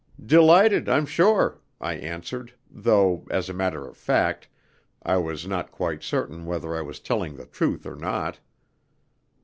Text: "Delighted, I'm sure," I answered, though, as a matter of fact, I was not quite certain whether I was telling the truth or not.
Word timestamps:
"Delighted, 0.25 0.89
I'm 0.89 1.05
sure," 1.05 1.59
I 1.79 1.93
answered, 1.93 2.55
though, 2.71 3.27
as 3.29 3.49
a 3.49 3.53
matter 3.53 3.87
of 3.87 3.95
fact, 3.95 4.47
I 5.03 5.17
was 5.17 5.45
not 5.45 5.69
quite 5.71 6.01
certain 6.01 6.47
whether 6.47 6.75
I 6.75 6.81
was 6.81 6.99
telling 6.99 7.35
the 7.35 7.45
truth 7.45 7.85
or 7.85 7.95
not. 7.95 8.39